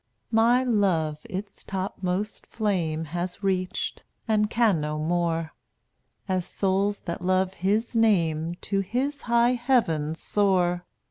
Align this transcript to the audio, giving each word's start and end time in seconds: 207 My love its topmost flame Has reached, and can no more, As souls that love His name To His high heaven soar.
207 0.31 0.35
My 0.35 0.63
love 0.89 1.19
its 1.25 1.63
topmost 1.63 2.47
flame 2.47 3.05
Has 3.05 3.43
reached, 3.43 4.01
and 4.27 4.49
can 4.49 4.81
no 4.81 4.97
more, 4.97 5.53
As 6.27 6.47
souls 6.47 7.01
that 7.01 7.21
love 7.21 7.53
His 7.53 7.95
name 7.95 8.49
To 8.61 8.79
His 8.79 9.21
high 9.21 9.53
heaven 9.53 10.15
soar. 10.15 10.87